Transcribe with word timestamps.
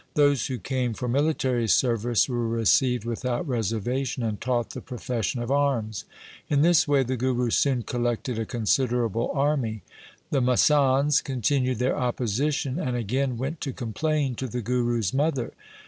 Those 0.15 0.47
who 0.47 0.57
came 0.57 0.95
for 0.95 1.07
military 1.07 1.67
service 1.67 2.27
were 2.27 2.47
received 2.47 3.05
without 3.05 3.47
reservation, 3.47 4.23
and 4.23 4.41
taught 4.41 4.71
the 4.71 4.81
profession 4.81 5.43
of 5.43 5.51
arms. 5.51 6.05
In 6.49 6.63
this 6.63 6.87
way 6.87 7.03
the 7.03 7.15
Guru 7.15 7.51
soon 7.51 7.83
collected 7.83 8.39
a 8.39 8.45
considerable 8.47 9.29
army. 9.35 9.83
The 10.31 10.41
masands 10.41 11.23
continued 11.23 11.77
their 11.77 11.95
opposition 11.95 12.79
and 12.79 12.97
again 12.97 13.37
went 13.37 13.61
to 13.61 13.73
complain 13.73 14.33
to 14.37 14.47
the 14.47 14.63
Guru's 14.63 15.13
mother. 15.13 15.53